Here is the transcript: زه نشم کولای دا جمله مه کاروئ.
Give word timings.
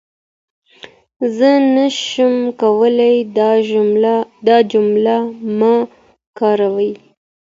زه 1.37 1.49
نشم 1.75 2.35
کولای 2.61 3.17
دا 4.47 4.51
جمله 4.71 5.15
مه 5.57 5.75
کاروئ. 6.37 6.91